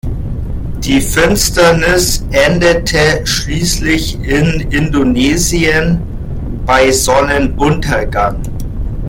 [0.79, 6.01] Die Finsternis endete schließlich in Indonesien
[6.65, 8.37] bei Sonnenuntergang.